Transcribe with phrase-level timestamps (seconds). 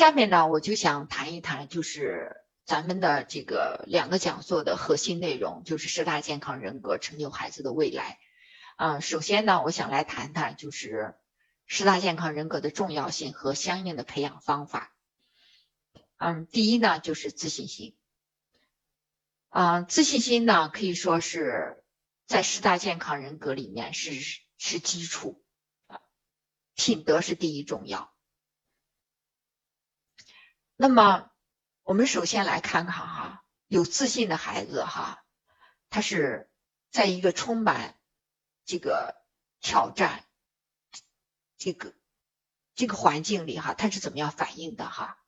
[0.00, 8.18] 下面呢，我就想谈一谈，就是咱们的这个两个讲座的核心内容，就是十大健康人格成就孩子的未来。
[8.76, 11.16] 啊，首先呢，我想来谈谈，就是
[11.66, 14.90] 十大健康人格的重要性和相应的培养方法。
[16.16, 17.94] 嗯，第一呢，就是自信心。
[19.50, 21.84] 啊，自信心呢，可以说是
[22.26, 24.12] 在十大健康人格里面是
[24.56, 25.44] 是基础
[25.88, 26.00] 啊，
[26.74, 28.09] 品德是第一重要。
[30.82, 31.30] 那么，
[31.82, 35.22] 我们首先来看看哈，有自信的孩子哈，
[35.90, 36.48] 他是
[36.90, 37.98] 在一个充满
[38.64, 39.14] 这个
[39.60, 40.24] 挑战
[41.58, 41.92] 这个
[42.74, 45.18] 这个环境里哈，他是怎么样反应的哈？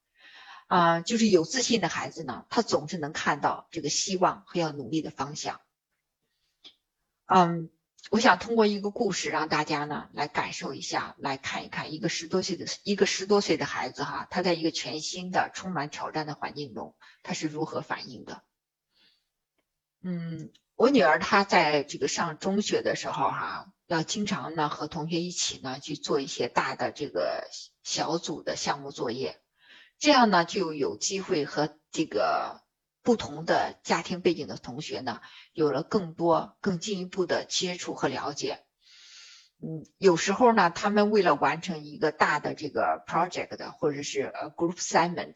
[0.68, 5.60] 啊，就是有自信的孩子呢，他总是能看到这个希望和要努力的方向。
[7.26, 7.70] 嗯，
[8.10, 18.42] 我想通过一个故事让大家呢来感受一下，来看一看一个十多岁的一个十多岁的孩子哈，他在一个全新的充满挑战的环境中，他是如何反应的。
[20.02, 27.48] 嗯，我女儿她在这个上中学的时候哈，要经常呢和同学一起呢去做一些大的这个
[27.84, 29.40] 小组的项目作业。
[29.98, 32.61] 这样呢，就有机会和这个
[33.02, 35.20] 不同的家庭背景的同学呢，
[35.52, 38.64] 有了更多、更进一步的接触和了解。
[39.60, 45.34] 嗯，有时候呢，他们为了完成一个大的这个 project 或者是呃 group assignment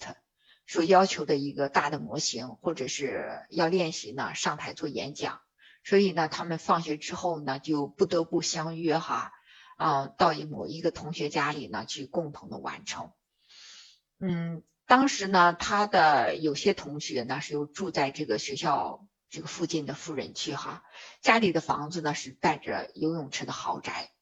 [0.67, 5.41] 所要求的一个大的模型，或者是要练习呢上台做演讲，
[5.85, 9.31] 所以呢，他们放学之后呢，就不得不相约哈
[9.77, 13.13] 啊，到一某一个同学家里呢去共同的完成。
[14.19, 20.85] 嗯，当时呢，他的有些同学呢是又住在这个学校这个附近的富人区哈，
[21.23, 24.13] 家里的房子呢是带着游泳池的豪宅。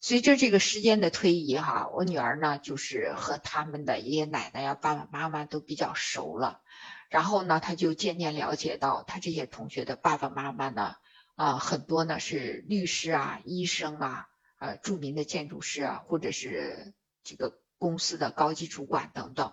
[0.00, 6.62] 随着这个时间的推移哈，我女儿呢就是和他们的爷爷奶奶呀、爸爸妈妈都比较熟了，
[7.10, 10.94] 然后呢，她就渐渐了解到，她这些同学的爸爸妈妈呢，
[11.34, 14.26] 啊，很多呢是律师啊、医生啊、
[14.58, 17.58] 呃，著名的建筑师啊，或者是这个。
[17.78, 19.52] 公司的高级主管等等，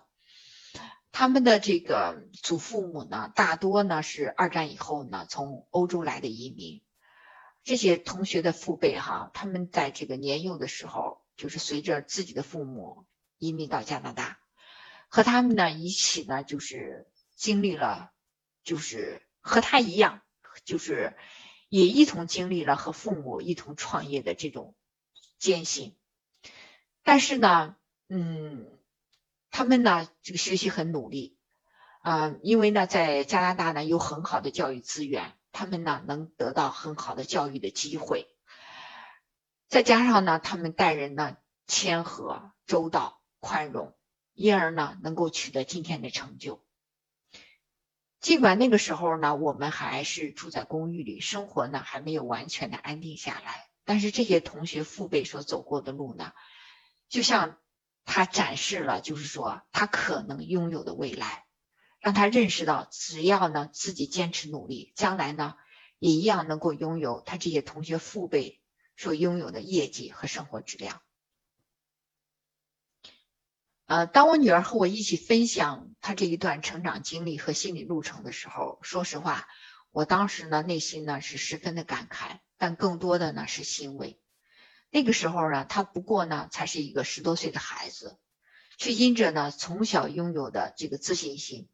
[1.11, 6.81] 他们的这个祖父母呢，大多呢是二战以后呢从欧洲来的移民。
[7.63, 13.05] 这些同学的父辈哈，他们在这个年幼的时候，就是随着自己的父母
[13.37, 14.39] 移民到加拿大，
[15.09, 18.11] 和他们呢一起呢，就是经历了，
[18.63, 20.21] 就是和他一样，
[20.63, 21.17] 就是
[21.67, 24.75] 也一同经历了和父母一同创业的这种
[25.37, 25.97] 艰辛。
[27.03, 27.75] 但是呢。
[28.13, 28.67] 嗯，
[29.51, 31.37] 他们呢，这个学习很努力，
[32.01, 38.27] 啊，因为呢，在加拿大呢有很好的教育资源，他们呢能得到很好的教育的机会，
[39.69, 43.95] 再加上呢，他们待人呢谦和、周到、宽容，
[44.33, 46.61] 因而呢能够取得今天的成就。
[48.19, 56.33] 尽管那个时候呢，我们还是住在公寓里，生活呢还没有完全的安定下来，但是这些同学父辈所走过的路呢，
[57.07, 57.57] 就像。
[58.13, 61.45] 他展示了，就是说他可能拥有的未来，
[62.01, 65.55] 让他认识到，只要呢自己坚持努力，将来呢
[65.97, 68.61] 也一样能够拥有他这些同学父辈
[68.97, 71.01] 所拥有的业绩和生活质量。
[73.85, 79.47] 呃，当我女儿和我一起分享她这一段成长经历和心理路程的时候，说实话，
[79.89, 84.19] 我当时呢内心呢是十分的感慨，但更多的呢是欣慰。
[84.93, 88.19] 那个时候呢，他不过呢才是一个十多岁的孩子，
[88.77, 91.69] 却因着呢从小拥有的这个自信心，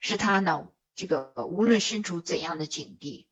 [0.00, 3.28] 使他呢这个无论身处怎样的境地，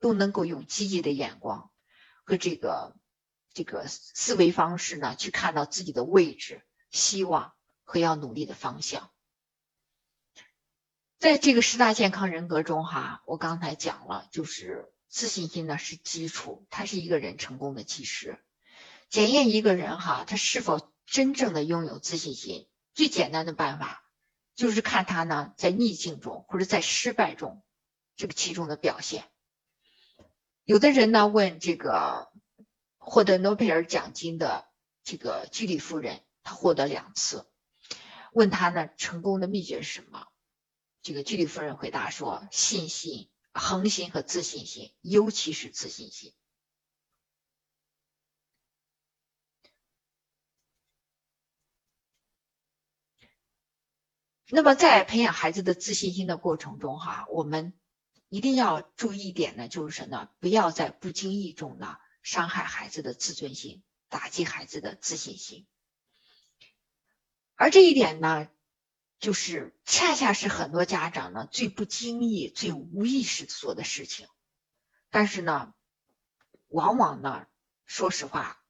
[0.00, 1.70] 都能够用积极的眼光
[2.24, 2.96] 和这个
[3.54, 7.54] 这个思维方式呢去看到自己的位置、希望
[7.84, 9.08] 和要努力的方向。
[11.18, 18.36] 在这个十大健康人格中，哈，我刚才讲了，就是自信心呢是基础，它是一个人成功的基石。
[19.10, 24.04] 检验一个人哈，他是否真正的拥有自信心，最简单的办法
[24.54, 27.62] 就是看他呢在逆境中或者在失败中
[28.16, 29.24] 这个其中的表现。
[30.64, 32.30] 有的人呢问这个
[32.98, 34.68] 获得诺贝尔奖金的
[35.02, 37.46] 这个居里夫人，她获得两次，
[38.32, 40.26] 问他呢成功的秘诀是什么？
[41.00, 46.34] 这个居里夫人回答说：信心、恒心和自信心，尤其是自信心。
[54.50, 57.74] 那么在培养孩子的自信心的过程中，哈，我们
[58.30, 60.30] 一定要注意一点呢，就是什么？
[60.40, 65.66] 不要在不经意中呢伤害孩子的自尊心，打击孩子的自信心。
[67.56, 68.48] 而这一点呢，
[69.18, 74.28] 就是恰恰是很多家长呢最不经意、最无意识做的事情。
[75.10, 75.74] 但是呢，
[76.68, 77.46] 往往呢，
[77.84, 78.62] 说实话，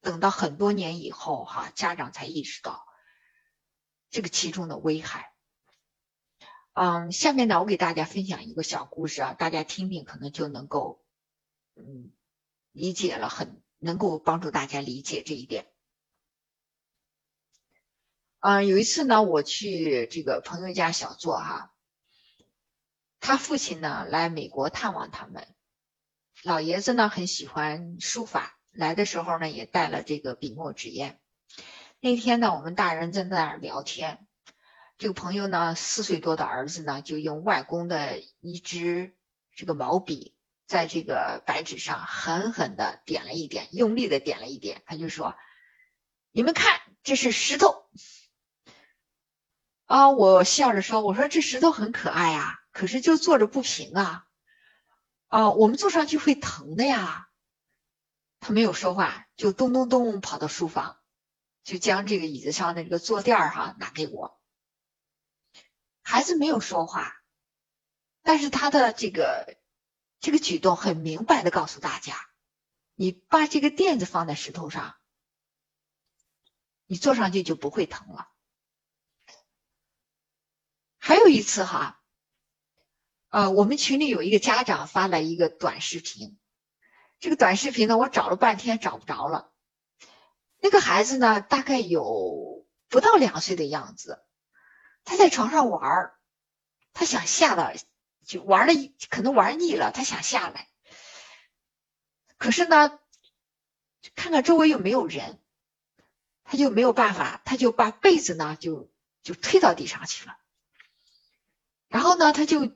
[0.00, 2.86] 等到很多年以后，哈，家长才意识到
[4.10, 5.32] 这个其中的危害。
[6.72, 11.04] 嗯，下面呢，我给大家分享一个小故事啊，大家听听，可能就能够，
[11.74, 12.12] 嗯，
[12.70, 15.66] 理解了，很能够帮助大家理解这一点。
[18.38, 21.74] 嗯，有一次呢，我去这个朋友家小坐哈，
[23.18, 25.52] 他父亲呢来美国探望他们，
[26.44, 31.18] 老爷子呢很喜欢书法，来的时候呢也带了这个笔墨纸砚。
[32.00, 34.24] 那天呢，我们大人正在那儿聊天。
[34.98, 39.16] 这个朋友呢，四岁多的儿子呢，就用外公的一支
[39.50, 40.32] 这个毛笔，
[40.68, 44.82] 在这个白纸上狠狠的点了一点，用力的点了一点。
[44.86, 45.34] 他就说
[46.30, 47.88] ：“你们看，这是石头。”
[49.86, 54.24] 啊，我笑着说：“我说这石头很可爱啊，可是就坐着不平啊，
[55.26, 57.28] 啊，我们坐上去会疼的呀。”
[58.38, 60.97] 他没有说话，就咚咚咚跑到书房，
[61.68, 64.40] 就将这个椅子上的这个坐垫儿哈拿给我。
[66.00, 67.12] 孩子没有说话，
[68.22, 69.58] 但是他的这个
[70.18, 72.16] 这个举动很明白的告诉大家：
[72.94, 74.96] 你把这个垫子放在石头上，
[76.86, 78.30] 你坐上去就不会疼了。
[80.96, 82.00] 还有一次哈，
[83.28, 86.38] 呃，我们群里有一个家长发了一个短视频，
[87.20, 89.52] 这个短视频呢，我找了半天找不着了。
[90.60, 94.24] 那个孩子呢，大概有不到两岁的样子。
[95.04, 96.18] 他在床上玩儿，
[96.92, 97.76] 他想下来，
[98.26, 100.68] 就玩了一，可能玩腻了，他想下来。
[102.36, 102.98] 可是呢，
[104.14, 105.40] 看看周围有没有人，
[106.44, 108.90] 他就没有办法，他就把被子呢就
[109.22, 110.36] 就推到地上去了。
[111.88, 112.66] 然后呢，他就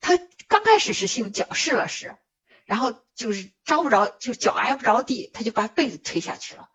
[0.00, 0.18] 他
[0.48, 2.16] 刚开始是用脚试了试，
[2.64, 6.68] 然后就是着不着，就脚挨不着地，他就把被子推下去了。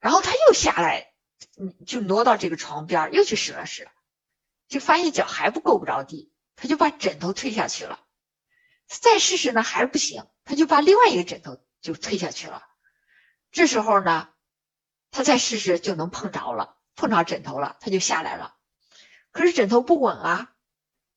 [0.00, 1.12] 然后他又下来，
[1.58, 3.88] 嗯，就挪到这个床边又去试了试。
[4.68, 8.00] 就发现脚还不够不着地，他就把枕头推下去了。
[8.86, 12.62] 再试试呢，还是不行，他就把另外一个枕头就推下去了。
[13.50, 14.28] 这时候呢，
[15.10, 18.56] 他再试试就能碰着了，碰着枕头了，他就下来了。
[19.30, 20.52] 可是枕头不稳啊，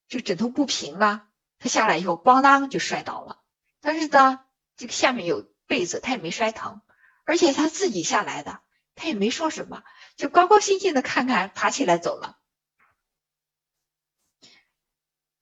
[0.07, 1.27] 这枕头不平啊，
[1.59, 3.41] 他下来以后咣当就摔倒了。
[3.81, 4.39] 但是呢，
[4.77, 6.81] 这个下面有被子，他也没摔疼，
[7.25, 8.61] 而且他自己下来的，
[8.95, 9.83] 他也没说什么，
[10.15, 12.37] 就高高兴兴的看看，爬起来走了。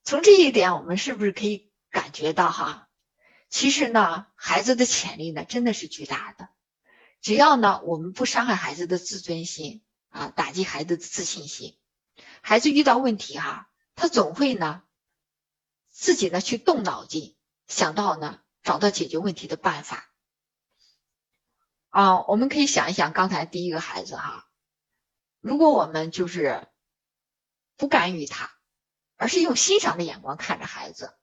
[0.03, 2.89] 从这一点，我们是不是可以感觉到哈？
[3.49, 6.49] 其实呢，孩子的潜力呢，真的是巨大的。
[7.21, 11.77] 只要呢，我们不伤害孩子的自尊心啊，打击孩子的自信心，
[12.41, 14.83] 孩子遇到问题哈，他总会呢，
[15.89, 17.35] 自己呢去动脑筋，
[17.67, 20.08] 想到呢，找到解决问题的办法。
[21.89, 24.47] 啊，我们可以想一想刚才第一个孩子哈，
[25.41, 26.67] 如果我们就是
[27.77, 28.51] 不干预他。
[29.21, 31.13] 而是用欣赏的眼光看着孩子，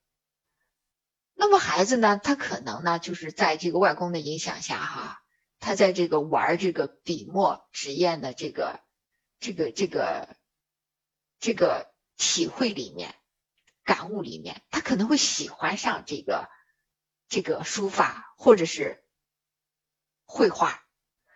[1.32, 5.23] 那么孩子呢，他可能呢，就是在这个外公的影响下，哈，
[5.61, 8.80] 他在这个玩这个笔墨纸砚的这个、
[9.40, 10.37] 这个、这个、
[11.40, 13.14] 这个体会里面、
[13.82, 16.50] 感悟里面，他可能会喜欢上这个、
[17.30, 19.02] 这个书法或者是
[20.26, 20.85] 绘画，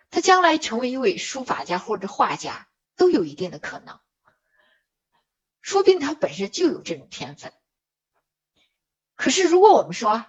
[0.09, 3.99] 他将来成为一位书法家或者画家都有一定的可能。
[5.61, 7.53] 说不定他本身就有这种天分，
[9.15, 10.25] 可是如果我们说，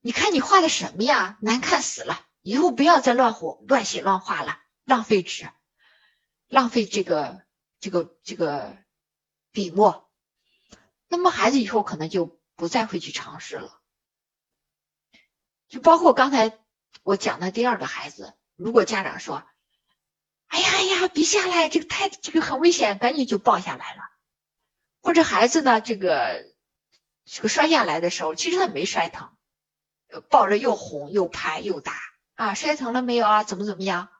[0.00, 5.50] 你看你画的什么呀，难看死了，以后不要再乱画、乱写、乱画了，浪费纸，
[6.46, 7.44] 浪费这个、
[7.80, 8.78] 这个、这个
[9.50, 10.08] 笔墨，
[11.08, 13.80] 那么孩子以后可能就不再会去尝试了。
[15.66, 16.63] 就包括刚才
[17.02, 19.42] 我讲的第二个孩子，如果家长说。
[20.46, 24.02] 哎呀哎呀，别下来，这个太这个很危险，赶紧就抱下来了。
[25.00, 26.46] 或者孩子呢，这个
[27.24, 29.36] 这个摔下来的时候，其实他没摔疼，
[30.28, 31.94] 抱着又哄又拍又打
[32.36, 33.42] 啊，摔疼了没有啊？
[33.42, 34.10] 怎么怎么样？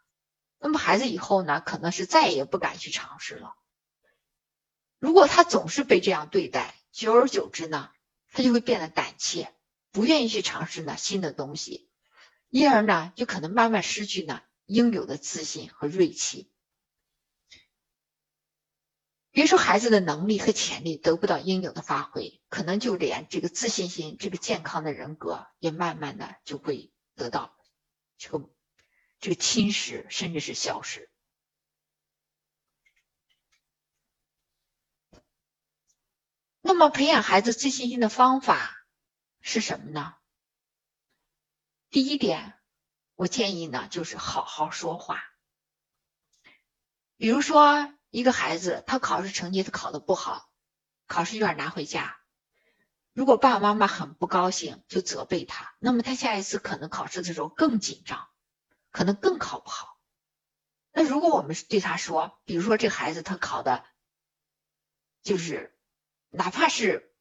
[0.59, 3.55] 那么孩子以后呢，可能是再也不敢去尝试了。
[4.99, 7.91] 如果他总是被这样对待，久而久之呢，
[8.33, 9.55] 他就会变得胆怯，
[9.93, 11.89] 不愿意去尝试呢新的东西，
[12.55, 16.49] 因而呢就可能慢慢失去呢应有的自信和锐气。
[19.33, 27.57] 别说孩子的能力和潜力得不到应有的发挥可能就连这个自信心这个健康的人格也慢慢的就会得到
[28.19, 28.49] 这个
[29.19, 31.11] 这个侵蚀甚至是消失。
[36.61, 38.87] 那么培养孩子自信心的方法
[39.41, 40.15] 是什么呢？
[41.95, 42.55] 第一点，
[43.15, 45.23] 我建议呢，就是好好说话。
[47.17, 50.51] 比如说，一个孩子他考试成绩他考的不好，
[51.07, 52.19] 考试卷拿回家，
[53.13, 58.29] 如果爸爸妈妈很不高兴，就责备他，那么他下一次可能考试的时候更紧张，
[58.91, 59.97] 可能更考不好。
[60.91, 63.85] 那如果我们对他说，比如说这孩子他考的，
[65.23, 65.71] 就是。
[66.31, 67.15] 哪怕是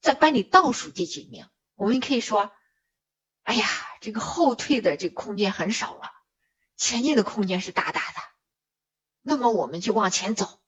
[0.00, 2.52] 在班里倒数第几名，我们可以说
[3.42, 3.66] ：“哎呀，
[4.06, 6.12] 这个后退的这个空间很少了，
[6.76, 8.20] 前进的空间是大大的。”
[9.20, 10.60] 那么我们就往前走。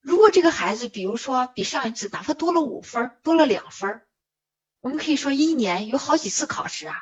[0.00, 4.06] 如果这个孩子，比如说比上一次哪怕多了五分，多了两分，
[4.80, 6.96] 我们可以说一年有好几次考试啊，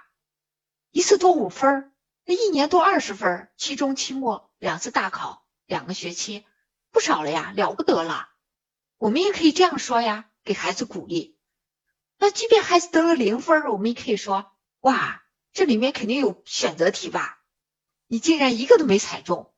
[0.91, 1.95] 一次多五分，
[2.25, 6.45] 那一年多二十分，期中、期末两次大考，两个学期，
[6.91, 8.29] 不少了呀，了不得了。
[8.99, 11.39] 我们也可以这样说呀，给孩子鼓励。
[12.19, 14.51] 那即便孩子得了零分，我们也可以说：
[14.87, 17.43] 哇，这里面肯定有选择题吧？
[18.07, 19.53] 你竟然一个都没踩中，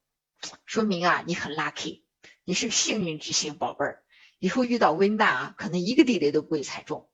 [0.65, 2.03] 说明啊，你很 lucky，
[2.45, 4.03] 你是幸运之星，宝贝儿。
[4.39, 7.11] 以后遇到危难啊，可能一个地雷都不会踩中。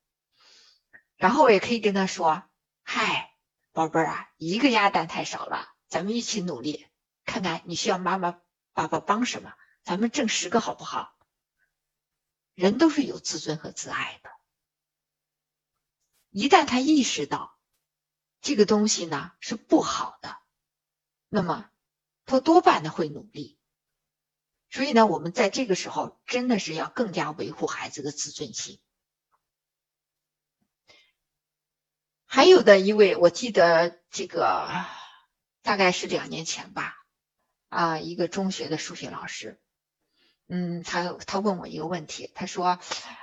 [1.17, 2.45] 然后我也可以跟他说：
[2.85, 3.35] 嗨，
[3.73, 6.87] 宝贝儿啊，一个鸭蛋太少了，咱们一起努力，
[7.25, 8.41] 看看你需要妈妈、
[8.75, 9.53] 爸爸帮什么，
[9.83, 11.19] 咱们挣十个好不好？
[12.55, 14.31] 人都是有自尊和自爱的，
[16.31, 17.59] 一旦他意识到
[18.45, 20.37] 这个东西呢是不好的，
[21.31, 21.71] 那么
[22.27, 23.59] 他多半的会努力。
[24.69, 28.81] 所以呢，我们在这个时候真的是要更加维护孩子的自尊心。
[32.27, 34.85] 还有的一位，我记得这个
[35.63, 36.97] 大概是两年前吧，
[37.71, 39.59] 啊，一个中学的数学老师。
[40.49, 42.79] 嗯，他他问我一个问题，他说，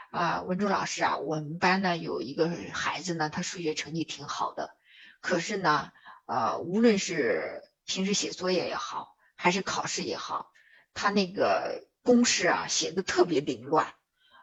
[0.09, 4.75] 啊，文忠老师啊，我们班呢有一个孩子呢，他数学成绩挺好的，
[5.21, 5.91] 可是呢，
[6.25, 10.51] 呃，无论是平时写作业也好，还是考试也好，
[10.93, 13.93] 他那个公式啊写的特别凌乱，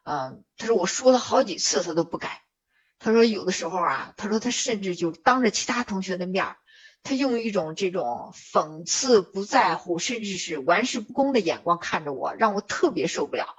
[0.05, 2.43] 嗯，他说我说了好几次他都不改，
[2.99, 6.57] 他说有的时候啊，他说他甚至就当着其他同学的面。
[7.05, 13.55] 他用一种这种讽刺、不在乎，甚至是玩世不恭的眼光看着我，让我特别受不了。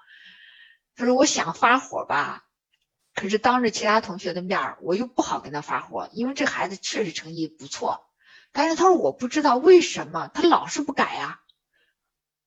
[0.93, 2.43] 他说：“我想发火吧，
[3.19, 8.09] 可是当着其他同学的面儿我又不好跟他发火，因为这孩子确实成绩不错。
[8.53, 11.41] 但是他说我不知道为什么他老是不改啊。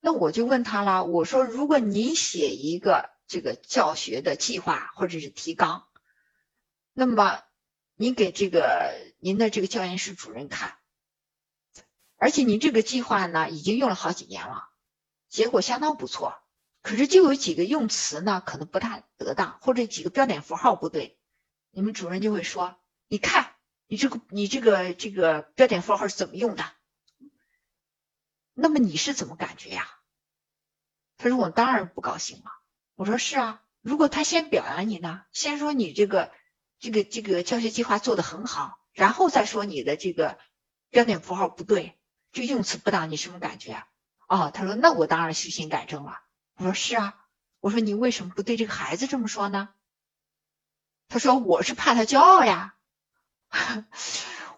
[0.00, 5.86] 那我就问他了，我说：如果您写一个这个教学的计划或者是提纲，
[6.94, 7.42] 那么
[7.94, 10.78] 您给这个您的这个教研室主任看。”
[12.16, 14.70] 而且您这个计划呢，已经用了好几年了，
[15.28, 16.41] 结果相当不错。
[16.82, 21.18] 可是就有几个用词呢，可能不太得当，或者几个标点符号不对，
[21.70, 22.76] 你们主任就会说
[23.08, 23.54] ：“你看，
[23.86, 26.64] 你这个你这个这个标点符号是怎么用的？”
[28.54, 29.88] 那么你是怎么感觉呀？
[31.16, 32.50] 他说：“我当然不高兴了。”
[32.96, 36.32] 我说：“是啊，如果他先表扬你呢，先说你这个
[36.78, 40.36] 这个这个教学计划做得很好，然后再说你的这个
[40.90, 41.98] 标点符号不对。”
[42.32, 43.84] 就用词不当，你什么感觉？
[44.26, 46.18] 哦，他说那我当然虚心改正了。
[46.62, 47.18] 我说是啊，
[47.58, 49.70] 我说你为什么不对这个孩子这么说呢？
[51.08, 52.76] 他说我是怕他骄傲呀。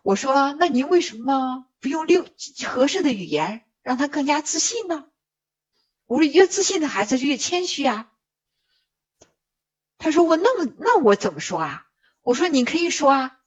[0.03, 2.27] 我说那您为什么不用六
[2.67, 5.07] 合适的语言让他更加自信呢？
[6.05, 8.13] 我说越自信的孩子就越谦虚啊。
[9.97, 11.87] 他说我那么那我怎么说啊？
[12.21, 13.41] 我说你可以说啊，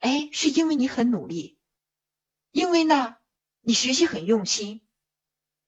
[0.00, 1.58] 哎，是因为你很努力，
[2.50, 3.16] 因为呢。
[3.66, 4.86] 你学习很用心，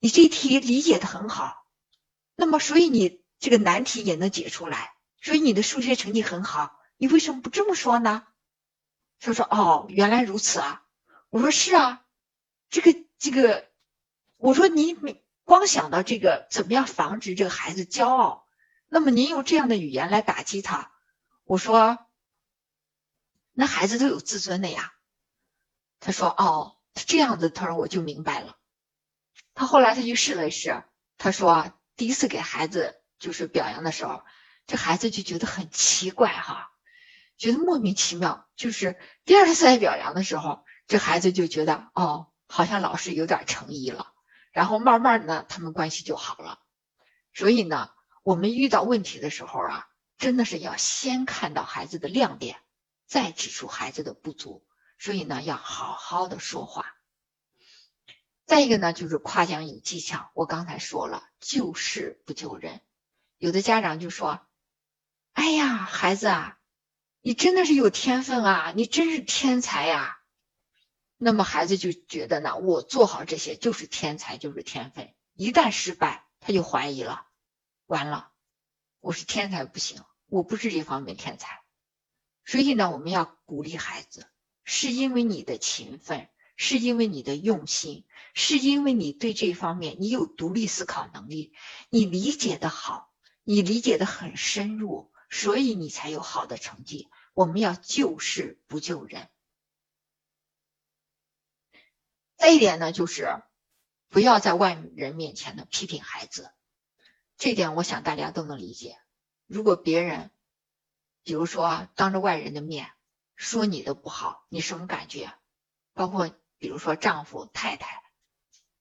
[0.00, 1.65] 你这题理解的很好，
[2.36, 6.78] 那么所以你这个难题也能解出来，所以你的数学成绩很好。
[6.96, 8.24] 你为什么不这么说呢？
[9.18, 10.84] 他说：“哦，原来如此啊。”
[11.30, 12.04] 我说：“是啊，
[12.70, 13.68] 这个这个，
[14.36, 14.96] 我说你
[15.44, 18.46] 光想到这个怎么样防止这个孩子骄傲，
[18.86, 20.92] 那么您用这样的语言来打击他，
[21.44, 21.98] 我说，
[23.52, 24.92] 那孩子都有自尊的呀。”
[25.98, 26.74] 他说：“哦。”
[27.06, 28.56] 这样子，他说我就明白了。
[29.52, 30.82] 他后来他就试了试，
[31.18, 34.22] 他说第一次给孩子就是表扬的时候，
[34.66, 36.70] 这孩子就觉得很奇怪哈，
[37.38, 38.46] 觉得莫名其妙。
[38.56, 44.12] 就是第二次来表扬的时候，这孩子就觉得哦，好像老师有点诚意了。
[44.52, 46.60] 然后慢慢的，他们关系就好了。
[47.34, 47.90] 所以呢，
[48.22, 49.86] 我们遇到问题的时候啊，
[50.16, 52.56] 真的是要先看到孩子的亮点，
[53.06, 54.66] 再指出孩子的不足。
[54.98, 56.95] 所以呢，要好好的说话。
[58.46, 60.30] 再一个呢，就是夸奖有技巧。
[60.34, 62.80] 我刚才说了，救事不救人。
[63.38, 64.46] 有的家长就说
[65.34, 66.58] ：“哎呀，孩子啊，
[67.20, 70.18] 你真的是有天分啊，你真是天才呀。
[71.16, 75.12] 那么孩子就觉得呢，我做好这些就是天才，就是天分。
[75.34, 77.26] 一旦失败，他就怀疑了，
[77.86, 78.30] 完了，
[79.00, 81.62] 我是天才不行，我不是这方面天才。
[82.44, 84.30] 所以呢，我们要鼓励孩子，
[84.62, 91.52] 是因为你的勤奋，是因为你的用心，是因为你对这方面你有独立思考能力，
[91.90, 93.12] 你理解的好，
[93.44, 97.08] 你理解的很深入，所以你才有好的成绩。
[97.34, 99.28] 我们要救世不救人。
[102.36, 103.42] 再一点呢，就是
[104.08, 106.50] 不要在外人面前呢批评孩子，
[107.36, 108.98] 这点我想大家都能理解。
[109.46, 110.30] 如果别人，
[111.22, 112.90] 比如说当着外人的面
[113.34, 115.34] 说你的不好，你什么感觉？
[115.92, 116.30] 包括
[116.66, 118.02] 比如说丈夫、太太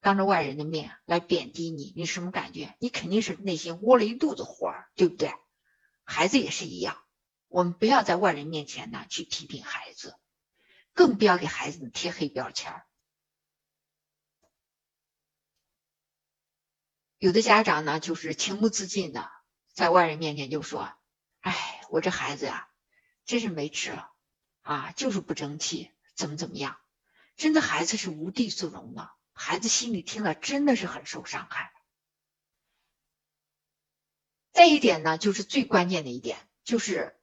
[0.00, 2.74] 当着外人的面来贬低你，你什么感觉？
[2.80, 5.32] 你肯定是内心窝了一肚子火，对不对？
[6.02, 7.00] 孩子也是一样，
[7.46, 10.18] 我们不要在外人面前呢去批评孩子，
[10.94, 12.84] 更不要给孩子贴黑标签儿。
[17.18, 19.30] 有的家长呢，就是情不自禁的
[19.74, 20.92] 在外人面前就说
[21.38, 22.68] ：“哎，我这孩子呀，
[23.26, 24.10] 真是没吃了
[24.62, 26.76] 啊，就是不争气，怎么怎么样？”
[27.36, 31.72] 真的孩子是无地自容的，孩子心里听了真的是很受伤害。
[34.52, 37.14] 再一点呢，就是最关键的一点，就是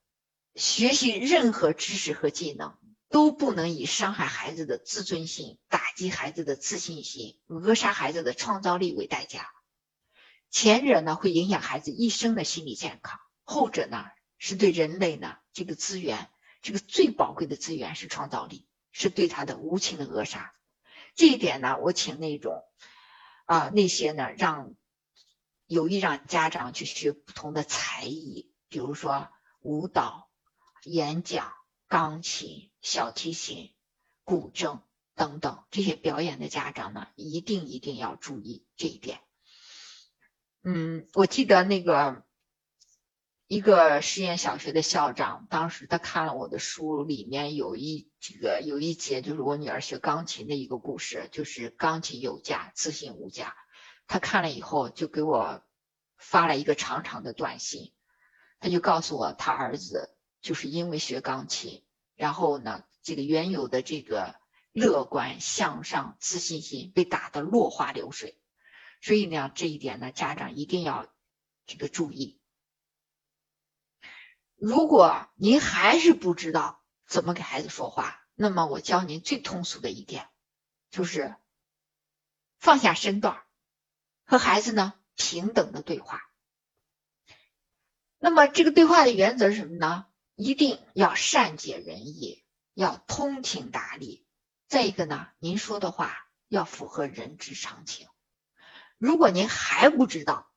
[0.54, 2.78] 学习任何知识和技能
[3.10, 9.50] 都不能以伤害孩子的自尊心、打击孩子的自信心、扼杀孩子的创造力为代价。
[10.52, 14.06] 前者呢会影响孩子一生的心理健康，后者呢
[14.38, 16.30] 是对人类呢这个资源，
[16.62, 20.54] 这个最宝贵的资源是创造力，是对他的无情的扼杀。
[21.16, 22.64] 这一点呢，我请那种
[23.46, 24.74] 啊那些呢让
[25.68, 29.30] 有意让家长去学不同的才艺，比如说
[29.60, 30.30] 舞蹈、
[30.84, 31.54] 演讲、
[31.88, 33.74] 钢琴、小提琴、
[34.24, 34.82] 古筝
[35.16, 39.20] 等等这些表演的家长呢，一定一定要注意这一点。
[40.64, 42.24] 嗯，我记得那个
[43.54, 53.56] 一个实验小学的校长，当时他看了我的书，里面有一这个有一节就是我女儿学钢琴的一个故事，就是钢琴有价，自信无价。
[54.08, 55.62] 他看了以后就给我
[56.18, 57.94] 发了一个长长的短信，
[58.60, 60.10] 他就告诉我他儿子
[60.42, 61.84] 就是因为学钢琴，
[62.16, 64.34] 然后呢，这个原有的这个
[64.72, 68.36] 乐观向上、自信心被打得落花流水。
[69.00, 71.06] 所以呢，这一点呢，家长一定要
[71.68, 72.40] 这个注意。
[74.66, 80.30] 如果您还是不知道怎么给孩子说话，那么我教您最通俗的一点，
[80.90, 81.36] 就是
[82.60, 83.44] 放下身段，
[84.24, 86.22] 和孩子呢平等的对话。
[88.20, 90.06] 那么这个对话的原则是什么呢？
[90.36, 94.26] 一定要善解人意，要通情达理。
[94.70, 96.16] 再一个呢，您说的话
[96.48, 98.08] 要符合人之常情。
[98.98, 100.50] 如果您还不知道，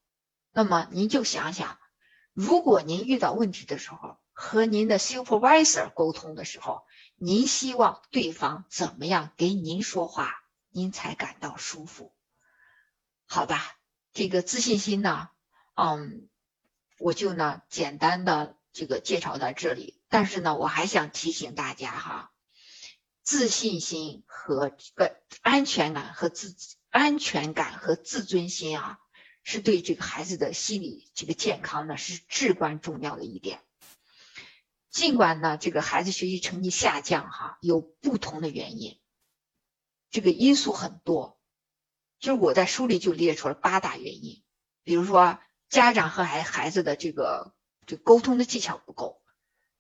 [0.52, 1.80] 那么您就想想，
[2.36, 6.84] 如果您遇到问题的时候，和您的 supervisor 沟通的时候，
[7.16, 10.34] 您希望对方怎么样给您说话，
[10.68, 12.12] 您才感到舒服？
[13.26, 13.78] 好吧，
[14.12, 15.30] 这个自信心呢，
[15.74, 16.28] 嗯，
[16.98, 19.98] 我就呢简单的这个介绍到这里。
[20.10, 22.32] 但是呢，我还想提醒大家哈，
[23.22, 26.54] 自信心和这个安全感和自。
[26.88, 28.98] 安全感和自尊心啊，
[29.48, 33.60] 是对这个孩子的心理这个健康呢是至关重要的一点。
[34.90, 38.98] 尽管呢这个孩子学习成绩下降哈，有不同的原因，
[40.10, 41.38] 这个因素很多。
[42.18, 44.42] 就是我在书里就列出了八大原因，
[44.82, 47.54] 比如说家长和孩孩子的这个
[47.86, 49.22] 这沟通的技巧不够，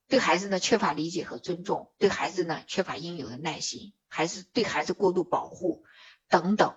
[0.06, 5.82] 对孩子呢缺乏理解和尊重，对孩子呢缺乏应有的耐心，孩子对孩子过度保护
[6.28, 6.76] 等等。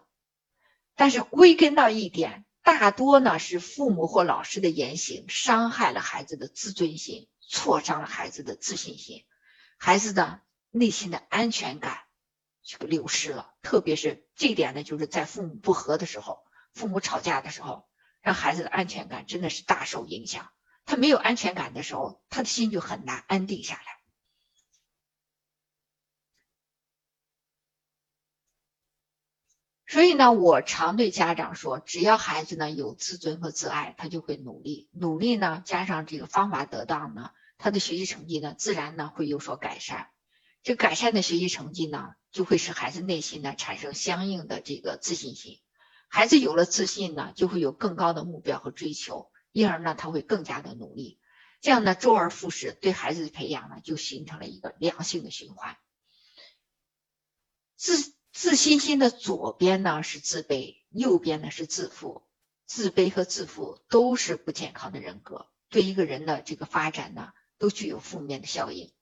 [0.96, 9.26] 但是归根到一点，大多呢是父母或老师的言行伤害了孩子的自尊心，挫伤了孩子的自信心，
[9.78, 12.04] 孩子的内心的安全感
[12.64, 13.54] 这个流失了。
[13.62, 16.44] 特别是这一点呢，就是在父母不和的时候，
[16.74, 17.88] 父母吵架的时候，
[18.22, 20.50] 让孩子的安全感真的是大受影响。
[20.86, 23.99] 他没有安全感的时候，他的心就很难安定下来。
[29.92, 34.88] 所以呢，我常对家长说，只要孩子呢有自尊和自爱，他就会努力。
[34.92, 40.12] 努力呢，加上这个方法得当呢，他的学习成绩呢，自然呢会有所改善。
[40.62, 45.60] 这改善的学习成绩呢，就会使孩子内心呢产生相应的这个自信心。
[46.08, 51.20] 孩子有了自信呢，就会有更高的目标和追求，因而呢，他会更加的努力。
[51.62, 55.78] 这样呢，周而复始，对孩子的培养呢，就形成了一个良性的循环。
[57.76, 62.26] 自自信心的左边呢是自卑，右边呢是自负。
[62.66, 68.94] 自卑和自负都是不健康的人格，对一个人的这个发展呢，都具有负面的效应。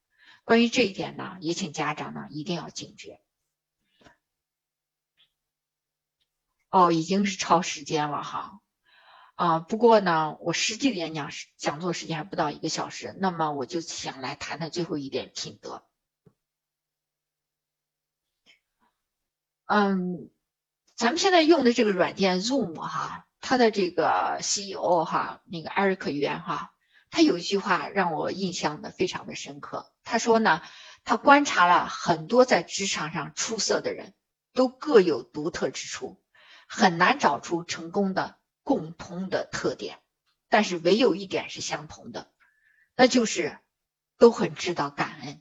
[0.42, 3.20] 关于这一点呢，也请家长呢一定要警觉。
[6.68, 8.60] 哦，已经是超时间了哈。
[9.36, 15.87] 啊，不过呢，我实际的演讲讲座时间还不到一个小时，那么我就想来谈谈最后一点品德。
[19.68, 20.30] 嗯，
[20.96, 26.72] 咱们现在用的这个软件 Zoom 哈，它的这个 CEO 哈，那个艾瑞克袁哈，
[27.10, 29.92] 他有一句话让我印象的非常的深刻。
[30.02, 30.62] 他说呢，
[31.04, 34.14] 他观察了很多在职场上出色的人，
[34.54, 36.20] 都各有独特之处，
[36.66, 38.36] 很难找出成功的。
[38.64, 39.98] 共通的特点，
[40.50, 42.30] 但是唯有一点是相同的，
[42.94, 43.58] 那就是
[44.18, 45.40] 都很知道感恩。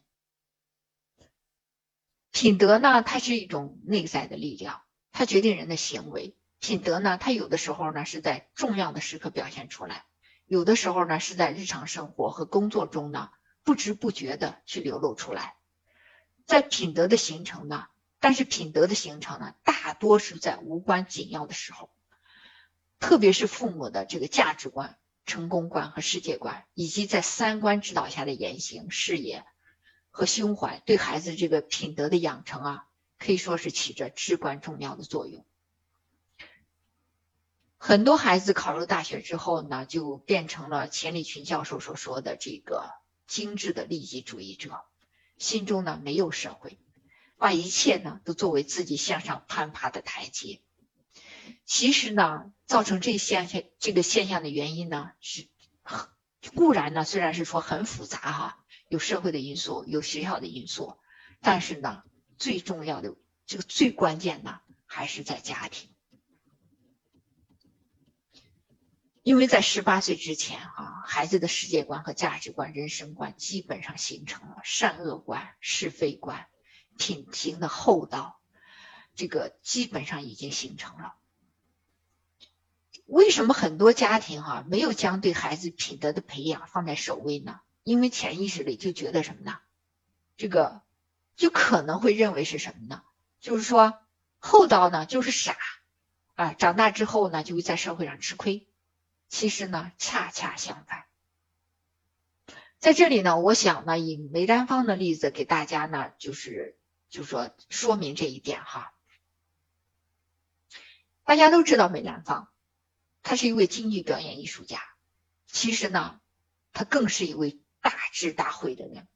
[2.40, 6.36] 品德呢，它是一种内在的力量，它决定人的行为。
[6.60, 10.06] 品德呢，它有的时候呢是在重要的时刻表现出来，
[10.46, 13.32] 有的时候呢是在日常生活和工作中呢
[13.64, 15.56] 不知不觉的去流露出来。
[16.46, 17.88] 在品德的形成呢，
[18.20, 21.90] 但是品德的形成呢，大多是在无关紧要的时候。
[23.00, 29.44] 特别是父母的这个价值观、成功观和世界观，以及在三观指导下的言行、事业
[30.18, 32.88] 和胸怀，对孩子这个品德的养成啊，
[33.20, 35.46] 可以说是起着至关重要的作用。
[37.78, 42.90] 很多孩子考入大学之后呢，就变成了钱理群教授所说的这个
[43.28, 44.82] 精致的利己主义者，
[45.38, 46.80] 心中呢没有社会，
[47.38, 50.64] 把一切呢都作为自己向上攀爬的台阶。
[51.64, 55.48] 其实呢，造成这现象这个现象的原因呢，是
[56.56, 60.98] 固然呢，虽然是说很复杂哈，有社会的因素，有学校的因素，
[61.42, 62.04] 但是呢，
[62.38, 65.90] 最重要的这个最关键的还是在家庭，
[69.24, 76.48] 因为在十八岁之前啊，孩子的世界观和价值观、人生观基本上形成了，善恶观、是非观、
[76.98, 78.40] 品行的厚道，
[79.16, 81.16] 这个基本上已经形成了。
[83.06, 87.60] 为什么很多家庭哈没有将对孩子品德的培养放在首位呢？
[87.88, 89.60] 因为潜意识里就觉得什么呢？
[90.36, 90.82] 这个
[91.38, 93.02] 就可能会认为是什么呢？
[93.40, 93.98] 就是说
[94.40, 95.58] 厚道呢就是傻
[96.36, 98.68] 啊，长大之后呢就会在社会上吃亏。
[99.30, 101.06] 其实呢恰恰相反。
[102.78, 106.78] 在这里呢，我想呢以梅兰芳的例子给大家呢就是
[107.10, 108.94] 就说说明这一点哈。
[111.24, 112.50] 大家都知道梅兰芳。
[113.24, 114.82] 他是一位京剧表演艺术家，
[115.46, 116.20] 其实呢，
[116.74, 119.08] 他更是一位大智大慧的人。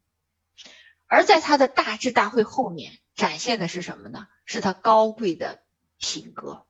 [1.08, 4.30] 而在他的大智大慧后面，展现的是什么呢？
[4.46, 5.62] 是他高贵的
[5.98, 6.66] 品格，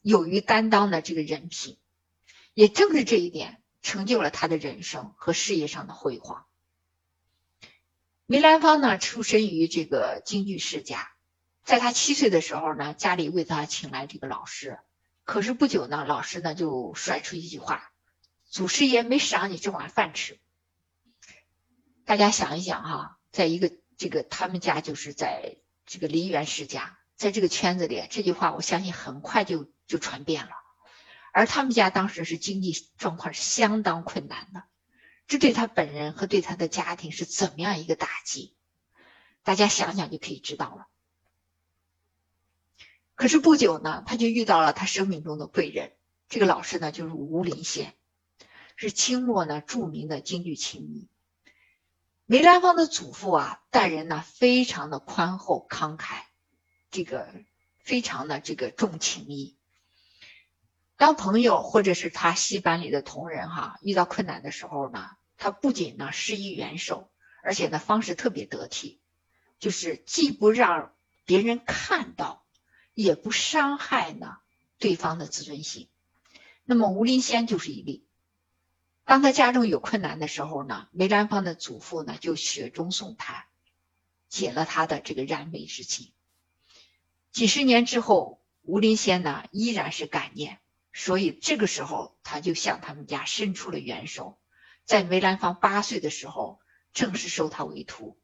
[0.00, 1.76] 勇于担当的这个人品。
[2.54, 6.46] 也正是这一点，成就了他的人生和事业上的辉煌。
[8.26, 11.10] 梅兰芳呢，出身于这个京剧世家，
[11.64, 14.78] 在他七岁的时候呢，家里为他请来这个老师。
[15.24, 17.90] 可是不久呢，老师呢就甩出一句话
[18.48, 20.38] ：“祖师爷没赏你这碗饭吃。”
[22.08, 30.52] 大家想一想哈，在一个这个他们家就是在这个梨园世家，在这个圈子里，这句话我相信很快就就传遍了。
[31.34, 34.62] 而他们家当时是经济状况是相当困难的，
[35.26, 38.56] 这对他本人和对他的家庭是怎么样一个打击？
[39.42, 40.86] 大家想想就可以知道了。
[43.16, 45.92] 可是不久呢，他就遇到了他生命中的贵人。
[46.30, 47.92] 这个老师呢，就是吴林先，
[48.76, 51.06] 是清末呢著名的京剧琴迷。
[52.30, 56.24] 梅兰芳的祖父啊，待人呢非常的宽厚慷慨，
[56.90, 57.26] 这个
[57.78, 59.56] 非常的这个重情义。
[60.98, 67.10] 当朋友或者是他戏班里的同仁哈遇到困难的时候呢，他不仅呢施以援手，
[67.42, 69.00] 而且呢方式特别得体，
[69.58, 70.92] 就是既不让
[71.24, 72.44] 别人看到。
[72.92, 74.38] 也不伤害呢
[74.80, 75.88] 对方的自尊心。
[76.64, 78.07] 那么吴林仙就是一例。
[79.08, 83.44] 当他家中有困难的时候呢，梅兰芳的祖父呢就雪中送炭，
[84.28, 86.12] 解了他的这个燃眉之急。
[87.32, 90.58] 几十年之后，吴林仙呢依然是感念，
[90.92, 94.38] 所以这个时候他就向他们家伸出了援手，
[94.84, 96.60] 在梅兰芳八岁的时候
[96.92, 98.18] 正式收他为徒，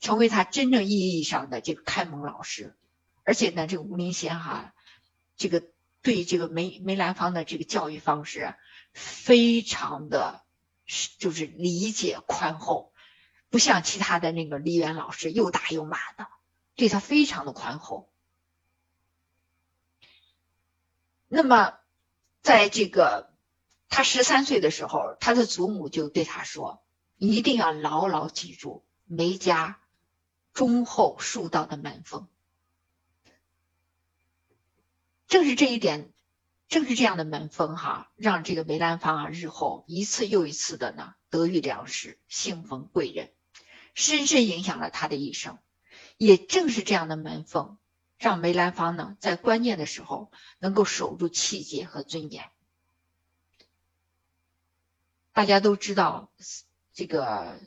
[0.00, 2.74] 成为他真正意义上的这个开蒙老师。
[3.24, 4.72] 而且呢，这个吴林先哈，
[5.36, 5.62] 这个
[6.00, 8.54] 对这个梅梅兰芳的这个教育方式，
[8.98, 10.44] 非常的
[10.84, 12.92] 是就是理解宽厚，
[13.48, 16.26] 不像其他的那个梨园老师又打又骂的，
[16.74, 18.10] 对他非常的宽厚。
[21.28, 21.78] 那么，
[22.42, 23.32] 在这个
[23.88, 26.82] 他十三岁的时候，他的祖母就对他说
[27.16, 29.80] ：“一定要牢牢记住梅家
[30.52, 32.28] 忠厚树道的门风。”
[35.28, 36.12] 正是这一点，
[36.68, 43.32] 正是这样的门风哈，让这个梅兰芳啊日后一次又一次的呢得遇良师，幸逢贵人，
[43.94, 45.58] 深深影响了他的一生。
[46.18, 47.78] 也正是这样的门风。
[48.18, 52.50] 让梅兰芳呢，在关键的时候能够守住气节和尊严。
[55.32, 56.32] 大家都知道，
[56.92, 57.60] 这个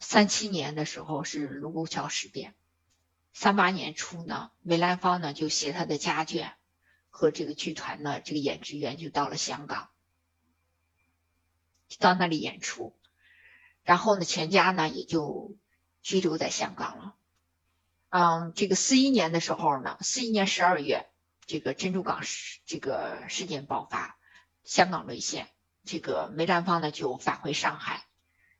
[0.00, 2.54] 三七年的时候是卢沟桥事变，
[3.34, 6.52] 三八年初呢，梅兰芳呢就携他的家眷
[7.18, 9.90] 和这个剧团的这个演职员就到了香港，
[11.98, 12.96] 到那里演出，
[13.82, 15.56] 然后呢，全家呢也就
[16.00, 17.16] 居留在香港了。
[18.10, 21.08] 嗯，这个四一年的时候呢，四一年十二月，
[21.44, 24.16] 这个珍珠港事这个事件爆发，
[24.62, 25.48] 香港沦陷，
[25.84, 28.06] 这个梅兰芳呢就返回上海，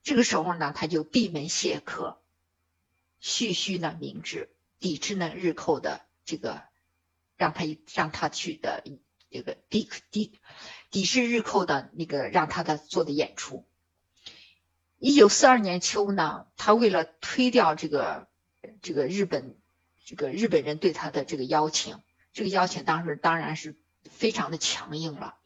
[0.02, 2.20] 这个时候呢，他就闭门谢客，
[3.20, 6.67] 蓄须呢明志，抵制呢日寇的这个
[7.38, 8.84] 让他一让他去的
[9.30, 10.38] 这个抵抵
[10.90, 13.66] 抵制日寇的那个让他的做的演出。
[14.98, 18.28] 一九四二年秋呢，他为了推掉这个。
[18.82, 19.56] 这个日本，
[20.04, 22.00] 这个日本人对他的这个邀请，
[22.32, 23.78] 这个邀请当时当然是
[24.10, 25.36] 非常的强硬了。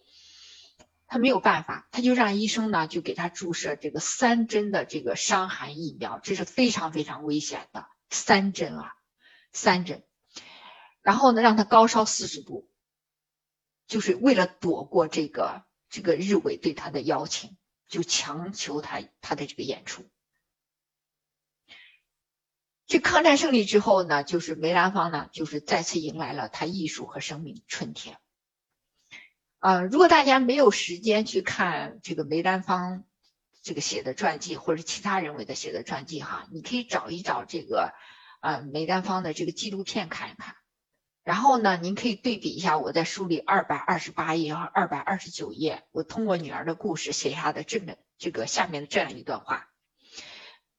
[1.07, 8.95] 他没有办法，他就让医生呢就给他注射这个三针的这个伤寒疫苗，这是非常非常危险的三针啊，
[9.53, 10.03] 三针。
[11.03, 12.71] 然后呢，让他高烧四十度，
[13.87, 17.57] 就是为了躲过这个这个日伪对他的邀请，
[17.89, 20.09] 就强求他他的这个演出。
[22.87, 28.19] 这抗战胜利之后呢，就是梅兰芳呢，就是再次迎来了他艺术和生命春天。
[29.59, 33.05] 啊，如果大家没有时间去看这个梅兰芳
[33.63, 37.95] 这个写的传记，或者其他人为的写的传记哈，你可以找一找这个
[38.41, 40.57] 啊梅兰芳的这个纪录片看一看。
[41.25, 49.69] 然后呢，您可以对比一下我在书里二百二十八页和二百二十九页，我通过女儿的故事写下的这个这个下面的这样一段话。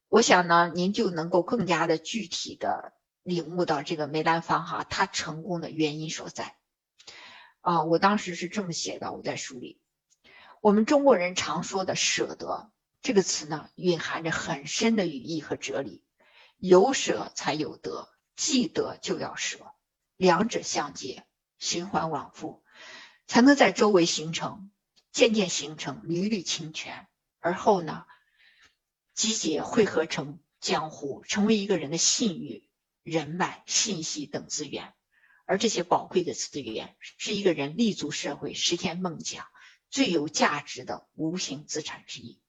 [0.09, 6.55] 我想呢，您就能够更加的具体的领悟到这个梅兰芳哈他成功的原因所在。
[7.61, 9.79] 啊，我当时是这么写的，我在书里。
[10.59, 12.69] 我们中国人常说的“舍得”
[13.01, 16.03] 这个词呢，蕴含着很深的语义和哲理。
[16.57, 19.72] 有舍才有得，既得就要舍，
[20.17, 21.25] 两者相接，
[21.57, 22.63] 循环往复，
[23.27, 24.71] 才能在周围形成，
[25.11, 27.07] 渐渐形成缕缕清泉，
[27.39, 28.05] 而后呢？
[29.13, 32.67] 集结汇合成江湖，成为一个人的信誉、
[33.03, 34.95] 人脉、信息等资源，
[35.45, 39.45] 而这些宝贵的资源，是一个人立足社会、实现梦想
[39.91, 42.41] 最有价值的无形资产之一。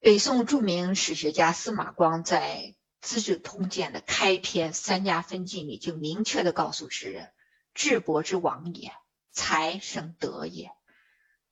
[0.00, 2.56] 北宋著名史学家司马光在
[3.00, 7.32] 《资治通鉴》的开篇三家分晋里，就明确的告诉世人：
[7.74, 8.92] 智伯之王也，
[9.32, 10.70] 才生德也，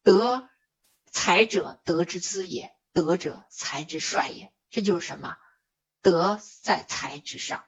[0.03, 0.49] 德。
[1.13, 4.53] 才者，德之资也；德者，才之帅也。
[4.69, 5.39] 这就是什么？
[6.03, 7.65] 德在才之上。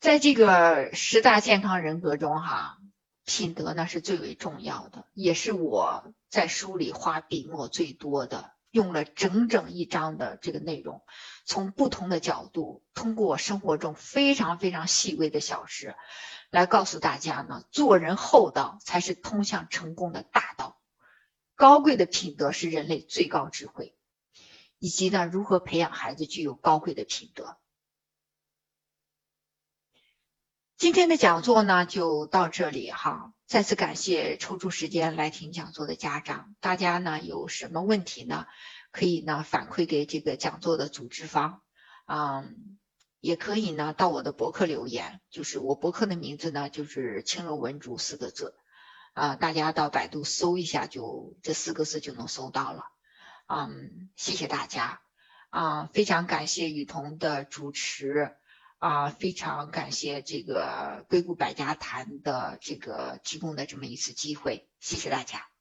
[0.00, 2.78] 在这个十大健康人格中，哈，
[3.24, 11.04] 品德呢是最为重要的，也是我在书里花笔墨最多的，用了整整一章的这个内容，
[11.44, 15.94] 从不同的角度，通过生活中非常非常细微的小事。
[16.50, 20.80] 来告诉大家呢，做人厚道才是通向成功的大道，
[21.54, 23.94] 高贵的品德是人类最高智慧，
[24.78, 27.58] 以及呢，如何培养孩子具有高贵的品德。
[30.78, 38.46] 今天的讲座呢就到这里哈，再次感谢抽出时间来听讲座的家长，大家呢有什么问题呢，
[38.92, 41.60] 可以呢反馈给这个讲座的组织方，
[42.06, 42.78] 嗯。
[43.20, 48.54] 也可以呢，到我的博客留言，就是我博客的名字呢，就是“青楼文竹”四个字，
[49.12, 52.82] 啊，大家到百度搜一下，就这四个字就能搜到了。
[53.46, 55.02] 嗯，谢谢大家，
[55.50, 58.34] 啊，非常感谢雨桐的主持，
[58.82, 65.51] 啊，非常感谢这个硅谷百家谈的这个提供的这么一次机会，谢谢大家。